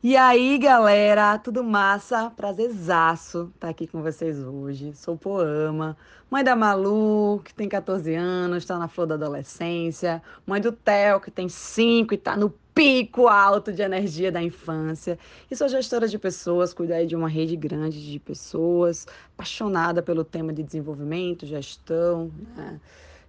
[0.00, 2.30] E aí, galera, tudo massa?
[2.30, 4.92] Prazerzaço estar aqui com vocês hoje.
[4.94, 5.96] Sou Poama,
[6.30, 11.20] mãe da Malu, que tem 14 anos, está na flor da adolescência, mãe do Theo,
[11.20, 15.18] que tem 5 e está no pico alto de energia da infância.
[15.50, 19.04] E sou gestora de pessoas, cuido aí de uma rede grande de pessoas,
[19.34, 22.80] apaixonada pelo tema de desenvolvimento, gestão, né?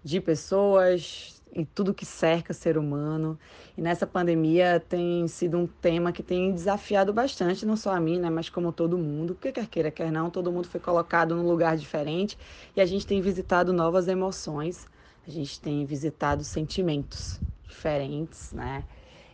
[0.04, 3.38] de pessoas, e tudo que cerca ser humano.
[3.78, 8.20] E nessa pandemia tem sido um tema que tem desafiado bastante, não só a mim,
[8.20, 11.48] né, mas como todo mundo, porque quer queira, quer não, todo mundo foi colocado num
[11.48, 12.38] lugar diferente
[12.76, 14.88] e a gente tem visitado novas emoções,
[15.28, 18.84] a gente tem visitado sentimentos diferentes, né?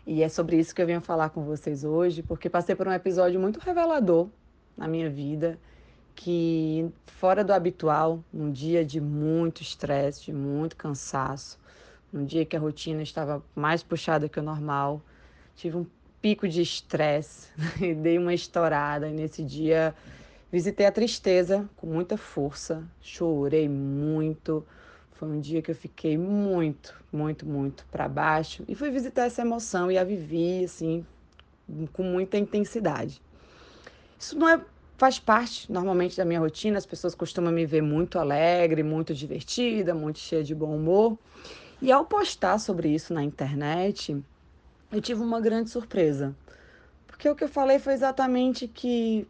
[0.05, 2.91] E é sobre isso que eu venho falar com vocês hoje, porque passei por um
[2.91, 4.27] episódio muito revelador
[4.77, 5.57] na minha vida,
[6.13, 11.57] que fora do habitual, num dia de muito estresse, de muito cansaço,
[12.17, 15.01] um dia que a rotina estava mais puxada que o normal,
[15.55, 15.85] tive um
[16.21, 17.49] pico de estresse
[17.81, 19.07] e dei uma estourada.
[19.07, 19.93] E nesse dia
[20.51, 24.65] visitei a tristeza com muita força, chorei muito.
[25.13, 29.41] Foi um dia que eu fiquei muito, muito, muito para baixo e fui visitar essa
[29.41, 31.05] emoção e a vivi assim
[31.93, 33.21] com muita intensidade.
[34.20, 34.62] Isso não é
[34.97, 36.77] faz parte normalmente da minha rotina.
[36.77, 41.18] As pessoas costumam me ver muito alegre, muito divertida, muito cheia de bom humor.
[41.85, 44.19] E ao postar sobre isso na internet,
[44.91, 46.35] eu tive uma grande surpresa.
[47.05, 49.27] Porque o que eu falei foi exatamente que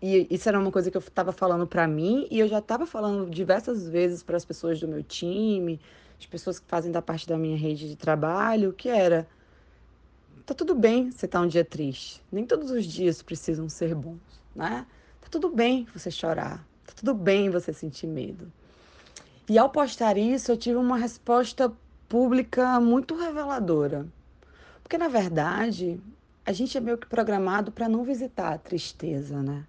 [0.00, 2.86] e isso era uma coisa que eu estava falando para mim e eu já estava
[2.86, 5.78] falando diversas vezes para as pessoas do meu time,
[6.18, 9.28] as pessoas que fazem da parte da minha rede de trabalho, que era
[10.46, 12.22] tá tudo bem você tá um dia triste.
[12.32, 14.86] Nem todos os dias precisam ser bons, né?
[15.20, 16.66] Tá tudo bem você chorar.
[16.86, 18.50] Tá tudo bem você sentir medo.
[19.46, 21.70] E ao postar isso, eu tive uma resposta
[22.08, 24.06] pública muito reveladora.
[24.82, 26.00] Porque, na verdade,
[26.44, 29.64] a gente é meio que programado para não visitar a tristeza, né?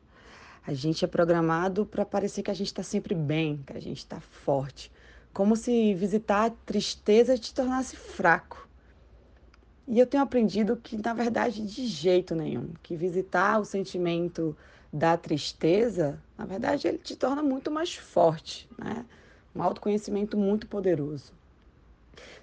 [0.65, 3.97] A gente é programado para parecer que a gente está sempre bem, que a gente
[3.97, 4.91] está forte.
[5.33, 8.67] Como se visitar a tristeza te tornasse fraco.
[9.87, 12.69] E eu tenho aprendido que, na verdade, de jeito nenhum.
[12.81, 14.55] Que visitar o sentimento
[14.93, 19.05] da tristeza, na verdade, ele te torna muito mais forte, né?
[19.55, 21.38] Um autoconhecimento muito poderoso.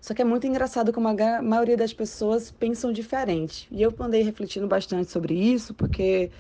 [0.00, 3.68] Só que é muito engraçado como a maioria das pessoas pensam diferente.
[3.70, 6.30] E eu andei refletindo bastante sobre isso, porque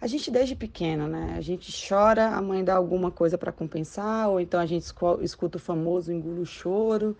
[0.00, 1.34] a gente desde pequeno, né?
[1.36, 4.84] A gente chora, a mãe dá alguma coisa para compensar, ou então a gente
[5.22, 7.16] escuta o famoso engulo o choro.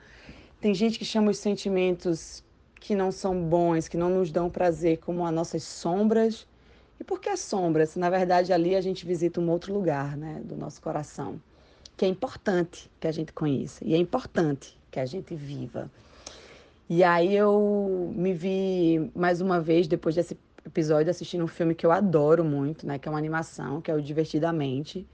[0.60, 2.44] Tem gente que chama os sentimentos
[2.81, 6.47] que não são bons, que não nos dão prazer, como as nossas sombras.
[7.00, 7.97] E por que sombras?
[7.97, 11.41] Na verdade, ali a gente visita um outro lugar, né, do nosso coração,
[11.97, 13.82] que é importante que a gente conheça.
[13.84, 15.91] E é importante que a gente viva.
[16.88, 21.84] E aí eu me vi mais uma vez, depois desse episódio, assistindo um filme que
[21.84, 22.97] eu adoro muito, né?
[22.97, 25.05] Que é uma animação, que é o Divertidamente.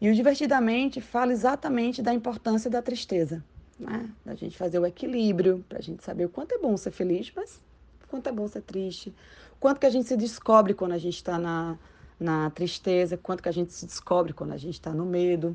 [0.00, 3.44] E o Divertidamente fala exatamente da importância da tristeza,
[3.78, 4.08] né?
[4.24, 7.30] Da gente fazer o equilíbrio, para a gente saber o quanto é bom ser feliz,
[7.36, 7.60] mas
[8.08, 9.14] quanto é bom ser triste.
[9.60, 11.76] Quanto que a gente se descobre quando a gente está na,
[12.18, 15.54] na tristeza, quanto que a gente se descobre quando a gente está no medo.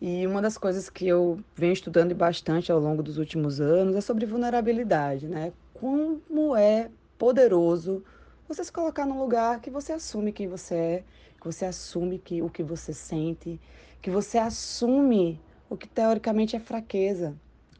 [0.00, 4.00] E uma das coisas que eu venho estudando bastante ao longo dos últimos anos é
[4.00, 5.52] sobre vulnerabilidade, né?
[5.74, 8.02] Como é poderoso
[8.48, 11.04] você se colocar num lugar que você assume quem você é,
[11.40, 13.60] que você assume que, o que você sente,
[14.00, 17.34] que você assume o que teoricamente é fraqueza,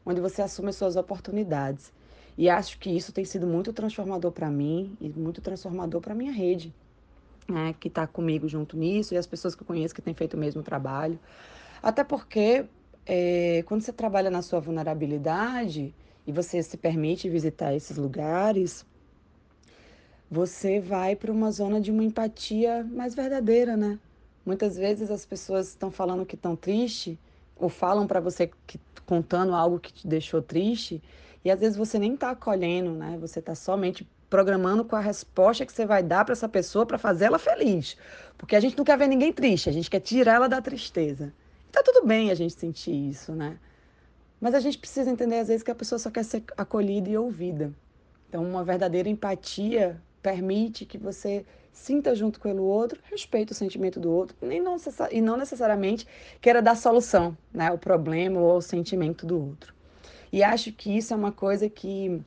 [0.05, 1.91] onde você assume as suas oportunidades.
[2.37, 6.31] E acho que isso tem sido muito transformador para mim e muito transformador para minha
[6.31, 6.73] rede,
[7.47, 10.35] né, que está comigo junto nisso e as pessoas que eu conheço que têm feito
[10.35, 11.19] o mesmo trabalho.
[11.83, 12.65] Até porque
[13.05, 15.93] é, quando você trabalha na sua vulnerabilidade
[16.25, 18.85] e você se permite visitar esses lugares,
[20.31, 23.99] você vai para uma zona de uma empatia mais verdadeira, né?
[24.45, 27.19] Muitas vezes as pessoas estão falando que estão triste
[27.53, 31.03] ou falam para você que contando algo que te deixou triste
[31.43, 33.17] e às vezes você nem está acolhendo, né?
[33.19, 36.97] Você está somente programando com a resposta que você vai dar para essa pessoa para
[36.97, 37.97] fazer ela feliz,
[38.37, 41.33] porque a gente não quer ver ninguém triste, a gente quer tirar ela da tristeza.
[41.73, 43.57] Tá tudo bem a gente sentir isso, né?
[44.39, 47.17] Mas a gente precisa entender às vezes que a pessoa só quer ser acolhida e
[47.17, 47.73] ouvida.
[48.29, 53.99] Então, uma verdadeira empatia permite que você sinta junto com o outro, respeite o sentimento
[53.99, 54.77] do outro, nem não,
[55.11, 56.05] e não necessariamente
[56.39, 59.73] queira dar solução, né, o problema ou o sentimento do outro.
[60.31, 62.21] E acho que isso é uma coisa que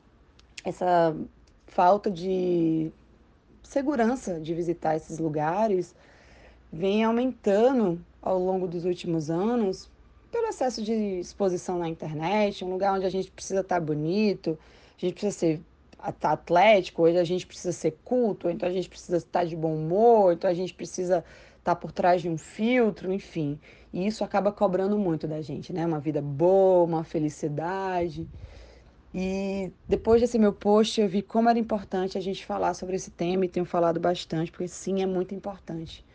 [0.65, 1.15] essa
[1.67, 2.91] falta de
[3.63, 5.95] segurança de visitar esses lugares
[6.71, 9.89] vem aumentando ao longo dos últimos anos
[10.31, 14.57] pelo excesso de exposição na internet, um lugar onde a gente precisa estar bonito,
[14.97, 15.61] a gente precisa ser
[15.99, 20.33] atlético, hoje a gente precisa ser culto, então a gente precisa estar de bom humor,
[20.33, 21.23] então a gente precisa
[21.57, 23.59] estar por trás de um filtro, enfim.
[23.91, 25.85] E isso acaba cobrando muito da gente, né?
[25.85, 28.27] Uma vida boa, uma felicidade.
[29.13, 33.09] E depois desse meu post, eu vi como era importante a gente falar sobre esse
[33.09, 36.05] tema e tenho falado bastante, porque sim, é muito importante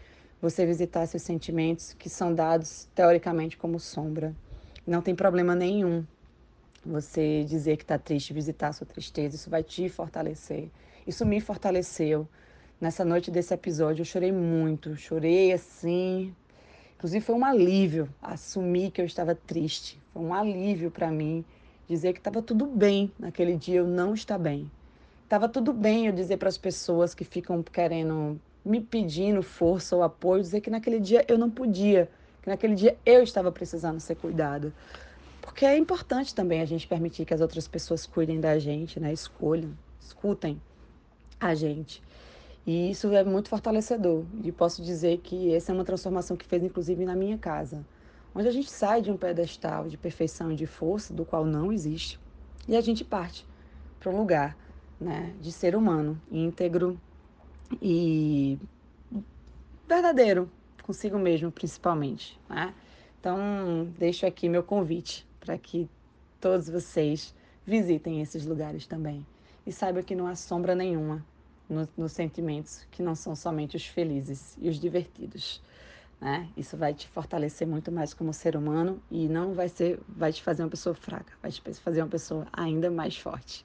[0.43, 4.35] você visitar seus sentimentos que são dados teoricamente como sombra.
[4.85, 6.05] Não tem problema nenhum
[6.85, 10.69] você dizer que está triste, visitar a sua tristeza, isso vai te fortalecer.
[11.06, 12.27] Isso me fortaleceu.
[12.81, 16.35] Nessa noite desse episódio eu chorei muito, chorei assim.
[16.97, 19.97] Inclusive foi um alívio assumir que eu estava triste.
[20.12, 21.44] Foi um alívio para mim
[21.87, 24.69] dizer que estava tudo bem naquele dia eu não estar bem.
[25.23, 30.03] Estava tudo bem eu dizer para as pessoas que ficam querendo me pedindo força ou
[30.03, 32.09] apoio, dizer que naquele dia eu não podia,
[32.43, 34.73] que naquele dia eu estava precisando ser cuidada.
[35.41, 39.12] Porque é importante também a gente permitir que as outras pessoas cuidem da gente, né?
[39.12, 40.61] Escolham, escutem
[41.41, 42.03] a gente.
[42.64, 44.25] E isso é muito fortalecedor.
[44.44, 47.85] E posso dizer que essa é uma transformação que fez, inclusive, na minha casa.
[48.35, 51.73] Onde a gente sai de um pedestal de perfeição e de força, do qual não
[51.73, 52.19] existe,
[52.67, 53.47] e a gente parte
[53.99, 54.56] para um lugar
[55.00, 56.99] né, de ser humano, íntegro
[57.80, 58.58] e
[59.88, 60.50] verdadeiro
[60.82, 62.38] consigo mesmo, principalmente.
[62.48, 62.74] Né?
[63.20, 65.88] Então, deixo aqui meu convite para que
[66.40, 67.34] todos vocês
[67.64, 69.24] visitem esses lugares também.
[69.64, 71.24] E saiba que não há sombra nenhuma
[71.69, 75.62] nos, nos sentimentos que não são somente os felizes e os divertidos.
[76.20, 76.48] Né?
[76.56, 80.42] Isso vai te fortalecer muito mais como ser humano e não vai ser, vai te
[80.42, 83.64] fazer uma pessoa fraca, vai te fazer uma pessoa ainda mais forte.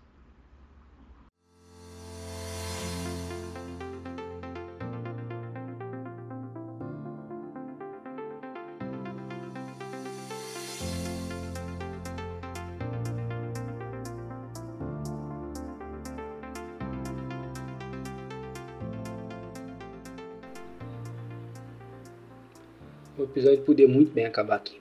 [23.17, 24.79] O episódio podia muito bem acabar aqui,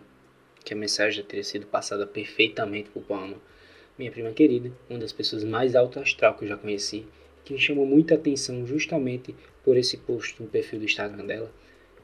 [0.63, 3.39] que a mensagem teria sido passada perfeitamente por Palma,
[3.99, 7.07] minha prima querida, uma das pessoas mais alto astral que eu já conheci,
[7.47, 9.35] que me chamou muita atenção justamente
[9.65, 11.51] por esse post no perfil do Instagram dela,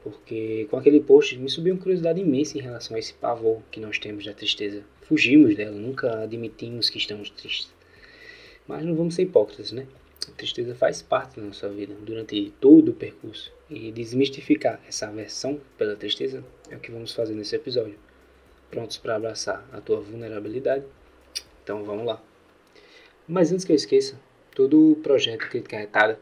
[0.01, 3.79] porque com aquele post me subiu uma curiosidade imensa em relação a esse pavor que
[3.79, 4.83] nós temos da tristeza.
[5.03, 7.71] Fugimos dela, nunca admitimos que estamos tristes.
[8.67, 9.85] Mas não vamos ser hipócritas, né?
[10.27, 13.51] A tristeza faz parte da nossa vida durante todo o percurso.
[13.69, 17.97] E desmistificar essa aversão pela tristeza é o que vamos fazer nesse episódio.
[18.69, 20.85] Prontos para abraçar a tua vulnerabilidade?
[21.63, 22.21] Então vamos lá.
[23.27, 24.19] Mas antes que eu esqueça,
[24.53, 26.19] todo o projeto Crítica Retada,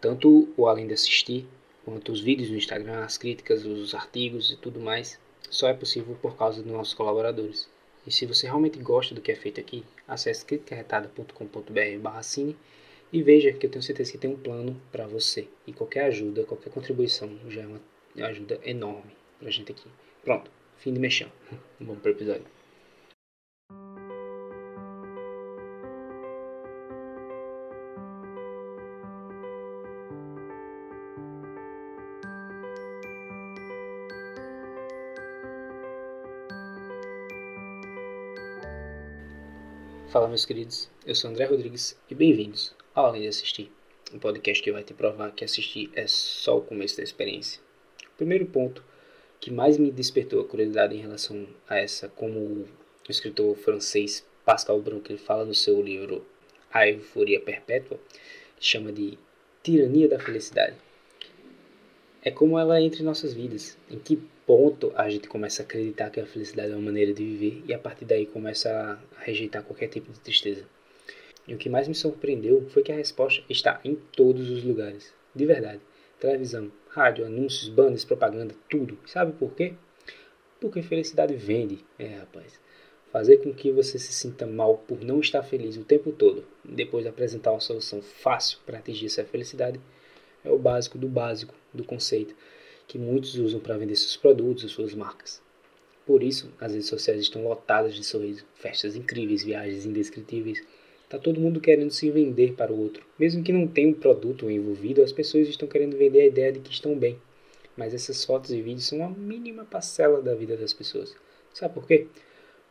[0.00, 1.46] tanto o Além de Assistir,
[1.84, 5.18] quanto os vídeos no Instagram, as críticas, os artigos e tudo mais,
[5.50, 7.68] só é possível por causa dos nossos colaboradores.
[8.06, 12.56] E se você realmente gosta do que é feito aqui, acesse criticaretada.com.br/cine
[13.12, 15.48] e veja que eu tenho certeza que tem um plano para você.
[15.66, 17.80] E qualquer ajuda, qualquer contribuição já é uma
[18.26, 19.88] ajuda enorme para a gente aqui.
[20.24, 21.30] Pronto, fim de mexão.
[21.80, 22.59] Vamos para o episódio.
[40.10, 43.70] Fala meus queridos, eu sou André Rodrigues e bem-vindos ao Além de Assistir,
[44.12, 47.60] um podcast que vai te provar que assistir é só o começo da experiência.
[48.14, 48.82] O primeiro ponto
[49.38, 52.68] que mais me despertou a curiosidade em relação a essa, como o
[53.08, 56.26] escritor francês Pascal Branco fala no seu livro
[56.72, 58.00] A Euforia Perpétua,
[58.58, 59.16] chama de
[59.62, 60.74] Tirania da Felicidade.
[62.22, 66.10] É como ela entra em nossas vidas, em que ponto a gente começa a acreditar
[66.10, 68.70] que a felicidade é uma maneira de viver e a partir daí começa
[69.16, 70.66] a rejeitar qualquer tipo de tristeza.
[71.48, 75.14] E o que mais me surpreendeu foi que a resposta está em todos os lugares.
[75.34, 75.80] De verdade.
[76.18, 78.98] Televisão, rádio, anúncios, bandas, propaganda, tudo.
[79.06, 79.72] Sabe por quê?
[80.60, 81.82] Porque felicidade vende.
[81.98, 82.60] É, rapaz.
[83.10, 87.02] Fazer com que você se sinta mal por não estar feliz o tempo todo, depois
[87.02, 89.80] de apresentar uma solução fácil para atingir essa felicidade,
[90.44, 92.34] é o básico do básico do conceito
[92.86, 95.40] que muitos usam para vender seus produtos suas marcas.
[96.04, 100.60] Por isso, as redes sociais estão lotadas de sorriso, festas incríveis, viagens indescritíveis.
[101.08, 103.04] Tá todo mundo querendo se vender para o outro.
[103.16, 106.58] Mesmo que não tenha um produto envolvido, as pessoas estão querendo vender a ideia de
[106.58, 107.16] que estão bem.
[107.76, 111.14] Mas essas fotos e vídeos são a mínima parcela da vida das pessoas.
[111.54, 112.08] Sabe por quê?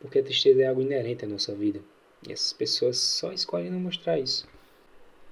[0.00, 1.80] Porque a tristeza é algo inerente à nossa vida.
[2.28, 4.46] E essas pessoas só escolhem não mostrar isso.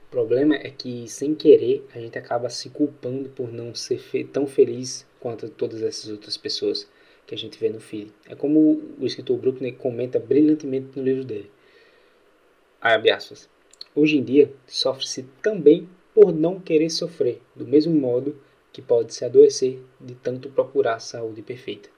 [0.09, 4.25] O problema é que, sem querer, a gente acaba se culpando por não ser fe
[4.25, 6.89] tão feliz quanto todas essas outras pessoas
[7.27, 8.11] que a gente vê no feed.
[8.27, 11.51] É como o escritor Bruckner comenta brilhantemente no livro dele.
[12.81, 13.51] Abre aspas.
[13.95, 18.41] Hoje em dia, sofre-se também por não querer sofrer, do mesmo modo
[18.73, 21.91] que pode se adoecer de tanto procurar a saúde perfeita.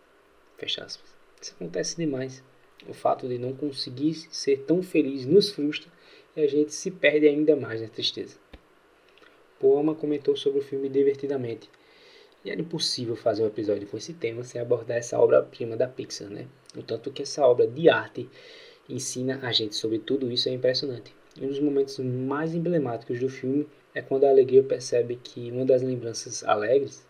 [0.59, 1.15] Fecha aspas.
[1.41, 2.43] Isso acontece demais.
[2.89, 5.89] O fato de não conseguir ser tão feliz nos frustra
[6.37, 8.37] e a gente se perde ainda mais na tristeza.
[9.59, 11.69] Poama comentou sobre o filme divertidamente.
[12.45, 16.31] E era impossível fazer um episódio com esse tema sem abordar essa obra-prima da Pixar,
[16.31, 16.47] né?
[16.77, 18.29] O tanto que essa obra de arte
[18.89, 21.15] ensina a gente sobre tudo isso é impressionante.
[21.41, 25.83] Um dos momentos mais emblemáticos do filme é quando a alegria percebe que uma das
[25.83, 27.07] lembranças alegres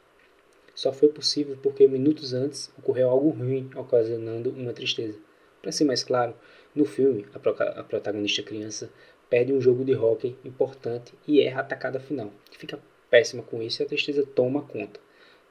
[0.75, 5.19] só foi possível porque minutos antes ocorreu algo ruim, ocasionando uma tristeza.
[5.63, 6.35] Para ser mais claro,
[6.75, 8.91] no filme, a, pro a protagonista criança
[9.29, 12.33] perde um jogo de hóquei importante e erra a atacada final.
[12.53, 15.01] Fica péssima com isso e a tristeza toma conta.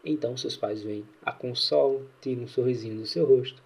[0.03, 3.61] Então seus pais vêm, a consolam, tiram um sorrisinho do seu rosto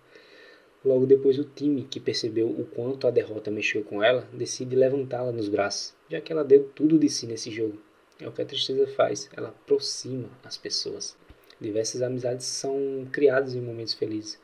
[0.85, 5.31] Logo depois, o time, que percebeu o quanto a derrota mexeu com ela, decide levantá-la
[5.31, 7.79] nos braços, já que ela deu tudo de si nesse jogo.
[8.19, 11.15] É o que a tristeza faz, ela aproxima as pessoas.
[11.59, 14.37] Diversas amizades são criadas em momentos felizes,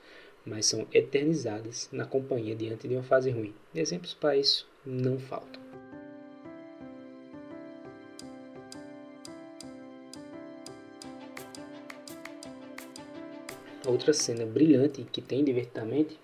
[0.49, 3.53] mas são eternizadas na companhia diante de uma fase ruim.
[3.73, 5.61] Exemplos para isso não faltam.
[13.85, 16.17] Outra cena brilhante que tem divertidamente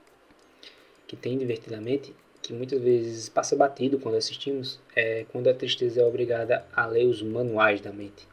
[1.07, 6.05] que tem divertidamente, que muitas vezes passa batido quando assistimos, é quando a tristeza é
[6.05, 8.27] obrigada a ler os manuais da mente.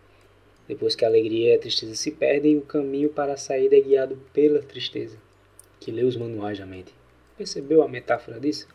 [0.67, 3.81] Depois que a alegria e a tristeza se perdem, o caminho para a saída é
[3.81, 5.19] guiado pela tristeza,
[5.83, 6.95] que lê os manuais da mente.
[7.37, 8.69] Percebeu a metáfora disso?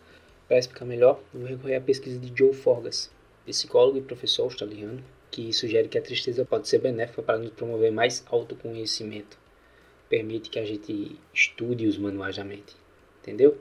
[0.45, 3.09] Para explicar melhor, vou recorrer à pesquisa de Joe Forgas,
[3.45, 7.91] psicólogo e professor australiano, que sugere que a tristeza pode ser benéfica para nos promover
[7.91, 9.37] mais autoconhecimento.
[10.09, 12.75] Permite que a gente estude os manuais da mente.
[13.21, 13.57] Entendeu?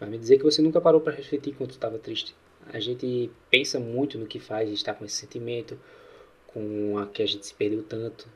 [0.00, 2.34] Vai me dizer que você nunca parou para refletir quando estava triste.
[2.72, 5.78] A gente pensa muito no que faz estar com esse sentimento,
[6.48, 8.28] com a que a gente se perdeu tanto.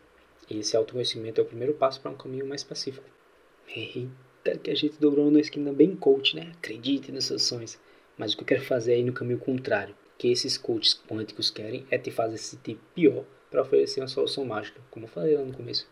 [0.49, 3.09] E esse autoconhecimento é o primeiro passo para um caminho mais pacífico.
[3.73, 6.51] Eita, que a gente dobrou uma esquina bem coach, né?
[6.57, 7.79] Acredite nos seus sonhos.
[8.19, 9.95] Mas o que eu quero fazer é ir no caminho contrário.
[10.19, 14.45] Que esses coaches quânticos querem é te fazer se sentir pior para oferecer uma solução
[14.45, 15.89] mágica, como eu falei lá no começo.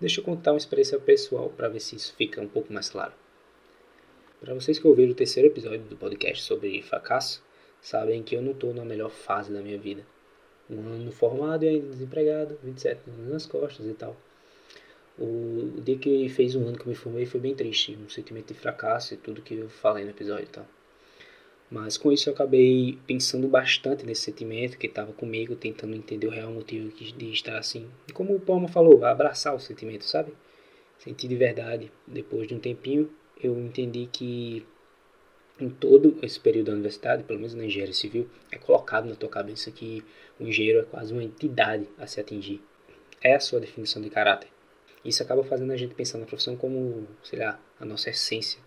[0.00, 3.12] Deixa eu contar uma experiência pessoal para ver se isso fica um pouco mais claro.
[4.40, 7.42] Para vocês que ouviram o terceiro episódio do podcast sobre fracasso,
[7.82, 10.06] sabem que eu não estou na melhor fase da minha vida.
[10.70, 14.16] Um ano formado e ainda desempregado, 27 anos nas costas e tal.
[15.18, 18.52] O dia que fez um ano que eu me formei foi bem triste, um sentimento
[18.52, 20.66] de fracasso e tudo que eu falei no episódio e tal.
[21.70, 26.30] Mas com isso eu acabei pensando bastante nesse sentimento que estava comigo, tentando entender o
[26.30, 27.88] real motivo de estar assim.
[28.08, 30.32] E como o Palma falou, abraçar o sentimento, sabe?
[30.98, 31.90] Sentir de verdade.
[32.06, 33.10] Depois de um tempinho,
[33.42, 34.66] eu entendi que
[35.60, 39.28] em todo esse período da universidade, pelo menos na engenharia civil, é colocado na tua
[39.28, 40.04] cabeça que
[40.38, 42.60] o engenheiro é quase uma entidade a se atingir.
[43.22, 44.53] É a sua definição de caráter.
[45.04, 48.60] Isso acaba fazendo a gente pensar na profissão como, sei lá, a nossa essência,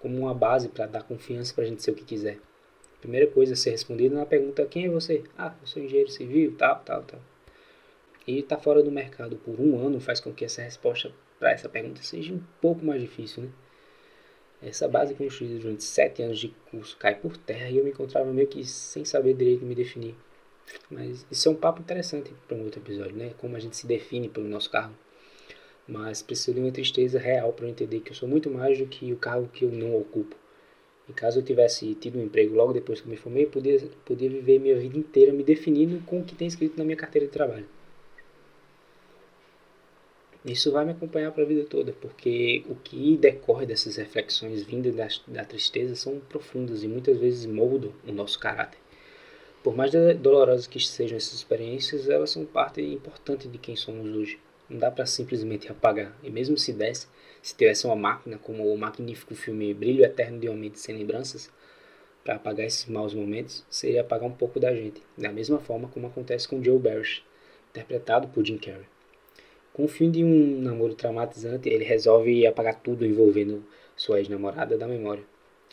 [0.00, 2.38] como uma base para dar confiança para a gente ser o que quiser.
[3.00, 5.24] primeira coisa a ser respondida na pergunta: quem é você?
[5.36, 7.20] Ah, eu sou engenheiro civil, tal, tal, tal.
[8.26, 11.50] E estar tá fora do mercado por um ano faz com que essa resposta para
[11.50, 13.50] essa pergunta seja um pouco mais difícil, né?
[14.62, 18.32] Essa base construída durante sete anos de curso cai por terra e eu me encontrava
[18.32, 20.14] meio que sem saber direito me definir.
[20.88, 23.34] Mas isso é um papo interessante para um outro episódio, né?
[23.38, 24.94] Como a gente se define pelo nosso cargo.
[25.86, 28.86] Mas preciso de uma tristeza real para eu entender que eu sou muito mais do
[28.86, 30.36] que o cargo que eu não ocupo.
[31.08, 33.78] E caso eu tivesse tido um emprego logo depois que eu me formei, eu podia,
[34.04, 37.26] podia viver minha vida inteira me definindo com o que tem escrito na minha carteira
[37.26, 37.66] de trabalho.
[40.44, 44.94] Isso vai me acompanhar para a vida toda, porque o que decorre dessas reflexões vindas
[44.94, 45.08] da,
[45.40, 48.78] da tristeza são profundas e muitas vezes moldam o nosso caráter.
[49.62, 54.40] Por mais dolorosas que sejam essas experiências, elas são parte importante de quem somos hoje.
[54.72, 56.16] Não dá para simplesmente apagar.
[56.22, 57.06] E mesmo se desse,
[57.42, 61.50] se tivesse uma máquina como o magnífico filme Brilho Eterno de uma Mente Sem Lembranças,
[62.24, 66.06] para apagar esses maus momentos, seria apagar um pouco da gente, da mesma forma como
[66.06, 67.22] acontece com Joe Barish,
[67.68, 68.86] interpretado por Jim Carrey.
[69.74, 73.62] Com o fim de um namoro traumatizante, ele resolve apagar tudo envolvendo
[73.94, 75.24] sua ex-namorada da memória.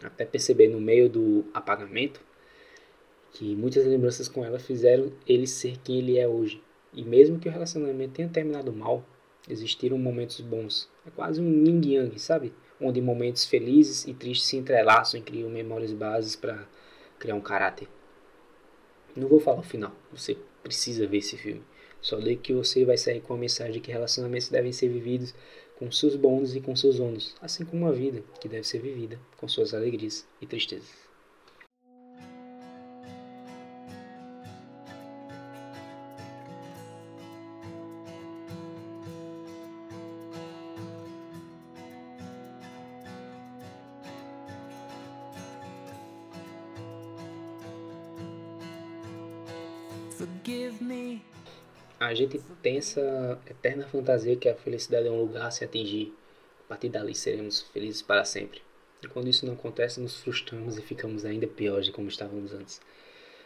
[0.03, 2.19] Até perceber no meio do apagamento
[3.31, 6.61] que muitas lembranças com ela fizeram ele ser quem ele é hoje.
[6.93, 9.05] E mesmo que o relacionamento tenha terminado mal,
[9.47, 10.89] existiram momentos bons.
[11.05, 12.53] É quase um yin yang, sabe?
[12.81, 16.67] Onde momentos felizes e tristes se entrelaçam e criam memórias bases para
[17.19, 17.87] criar um caráter.
[19.15, 21.63] Não vou falar o final, você precisa ver esse filme.
[22.01, 25.33] Só daí que você vai sair com a mensagem de que relacionamentos devem ser vividos
[25.77, 29.19] com seus bônus e com seus ônus, assim como a vida, que deve ser vivida
[29.37, 31.08] com suas alegrias e tristezas.
[51.99, 56.13] A gente tem essa eterna fantasia que a felicidade é um lugar a se atingir.
[56.65, 58.61] A partir dali seremos felizes para sempre.
[59.01, 62.81] E quando isso não acontece, nos frustramos e ficamos ainda piores de como estávamos antes.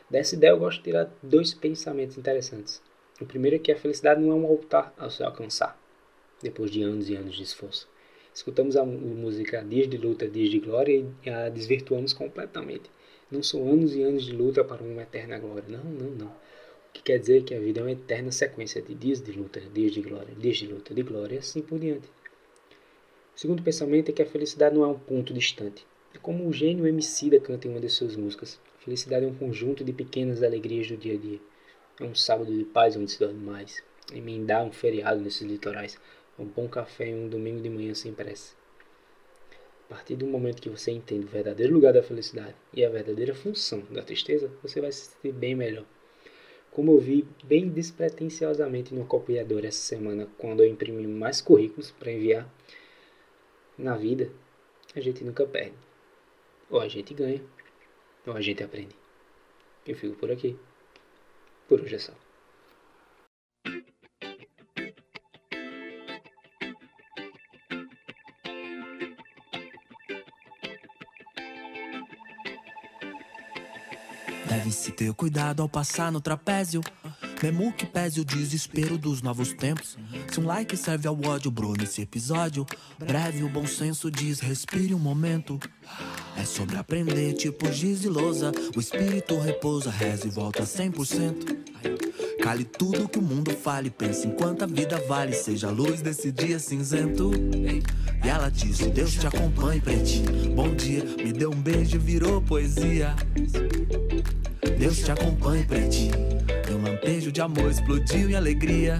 [0.09, 2.81] Dessa ideia eu gosto de tirar dois pensamentos interessantes.
[3.21, 5.79] O primeiro é que a felicidade não é um altar a se alcançar,
[6.41, 7.87] depois de anos e anos de esforço.
[8.33, 12.89] Escutamos a música Dias de Luta, Dias de Glória e a desvirtuamos completamente.
[13.29, 15.65] Não são anos e anos de luta para uma eterna glória.
[15.67, 16.35] Não, não, não.
[16.93, 19.91] Que quer dizer que a vida é uma eterna sequência de dias de luta, dias
[19.91, 22.07] de glória, dias de luta, de glória e assim por diante.
[23.35, 25.85] O segundo pensamento é que a felicidade não é um ponto distante.
[26.13, 28.59] É como o gênio Emicida canta em uma de suas músicas.
[28.77, 31.39] A felicidade é um conjunto de pequenas alegrias do dia a dia.
[31.99, 33.83] É um sábado de paz onde se dorme mais.
[34.13, 35.99] Emendar um feriado nesses litorais.
[36.37, 38.55] É um bom café e um domingo de manhã sem pressa.
[39.89, 43.33] A partir do momento que você entende o verdadeiro lugar da felicidade e a verdadeira
[43.33, 45.85] função da tristeza, você vai se sentir bem melhor.
[46.73, 52.11] Como eu vi bem despretensiosamente no copiador essa semana, quando eu imprimi mais currículos para
[52.11, 52.51] enviar,
[53.77, 54.31] na vida
[54.95, 55.75] a gente nunca perde.
[56.71, 57.43] Ou a gente ganha,
[58.25, 58.95] ou a gente aprende.
[59.85, 60.57] Eu fico por aqui.
[61.67, 62.13] Por hoje é só.
[74.63, 76.79] Deve-se ter cuidado ao passar no trapézio.
[77.41, 79.97] Mesmo que pese o desespero dos novos tempos.
[80.31, 82.65] Se um like serve ao ódio, bro, nesse episódio.
[82.97, 85.59] Breve, o bom senso diz: respire um momento.
[86.37, 88.53] É sobre aprender, tipo giz e lousa.
[88.73, 92.41] O espírito repousa, reza e volta 100%.
[92.41, 96.31] Cale tudo que o mundo fale, pense enquanto a vida vale, seja a luz desse
[96.31, 97.31] dia cinzento.
[98.23, 100.55] E ela disse: Deus te acompanhe, pretinho.
[100.55, 103.13] Bom dia, me deu um beijo e virou poesia.
[104.77, 106.13] Deus te acompanhe, pretinho.
[106.71, 108.99] Um lampejo de amor explodiu em alegria.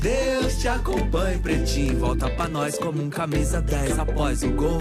[0.00, 1.98] Deus te acompanhe, pretinho.
[1.98, 4.80] Volta pra nós como um camisa 10 após o gol.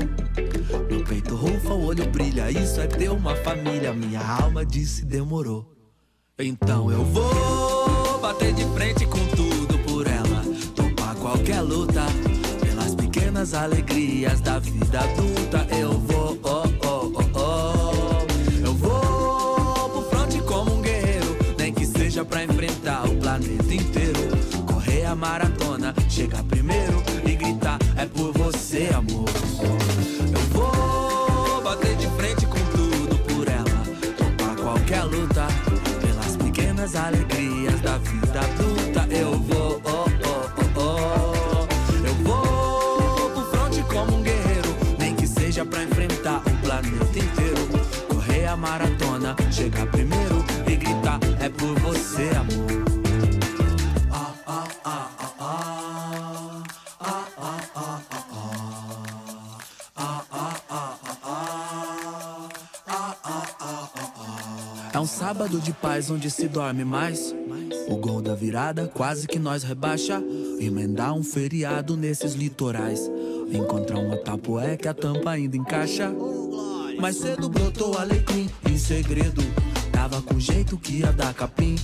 [0.89, 2.49] Meu peito rufa, o olho brilha.
[2.49, 3.93] Isso é ter uma família.
[3.93, 5.73] Minha alma disse demorou.
[6.39, 10.43] Então eu vou bater de frente com tudo por ela.
[10.75, 12.01] Topar qualquer luta.
[12.61, 15.67] Pelas pequenas alegrias da vida adulta.
[15.75, 16.12] Eu vou,
[22.23, 24.19] seja pra enfrentar o planeta inteiro.
[24.65, 29.29] Correr a maratona, chegar primeiro e gritar: É por você, amor.
[30.33, 33.63] Eu vou bater de frente com tudo por ela.
[34.17, 35.47] Topar qualquer luta.
[36.01, 39.07] Pelas pequenas alegrias da vida adulta.
[39.13, 42.07] Eu vou, oh, oh, oh, oh.
[42.07, 44.75] Eu vou pro como um guerreiro.
[44.97, 47.67] Nem que seja pra enfrentar o planeta inteiro.
[48.07, 50.32] Correr a maratona, chegar primeiro
[52.13, 52.83] você, amor.
[64.93, 67.35] É um sábado de paz onde se dorme mais.
[67.87, 70.23] O gol da virada quase que nós rebaixa.
[70.59, 73.09] Emendar um feriado nesses litorais.
[73.51, 76.13] Encontrar uma tapoé que a tampa ainda encaixa.
[76.99, 79.41] Mais cedo brotou alecrim em segredo.
[79.91, 81.75] Tava com jeito que ia dar capim.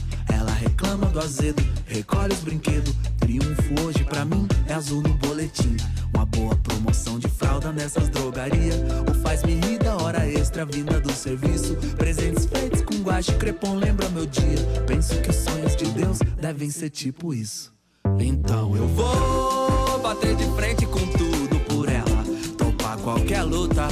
[0.60, 2.94] Reclama do azedo, recolhe os brinquedos.
[3.20, 5.78] Triunfo hoje pra mim é azul no boletim.
[6.14, 8.76] Uma boa promoção de fralda nessas drogarias.
[9.10, 11.76] O faz-me rir da hora extra vinda do serviço.
[11.98, 14.58] Presentes feitos com guache crepom lembra meu dia.
[14.86, 17.74] Penso que os sonhos de Deus devem ser tipo isso.
[18.20, 22.24] Então eu vou bater de frente com tudo por ela.
[22.58, 23.88] Topar qualquer luta.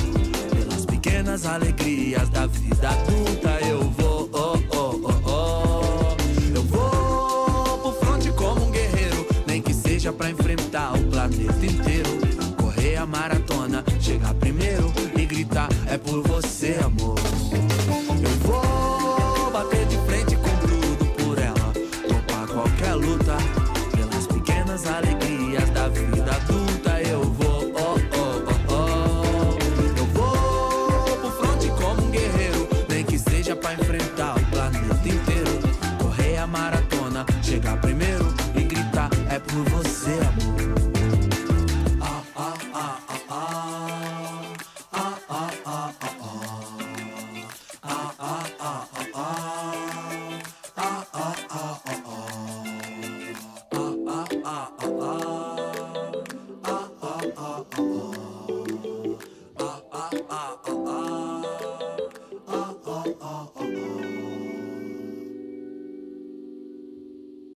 [0.53, 3.49] Pelas pequenas alegrias da vida adulta.
[3.67, 4.06] Eu vou,
[11.27, 12.09] planeta inteiro.
[12.57, 17.26] Correr a maratona, chegar primeiro e gritar: É por você, amor.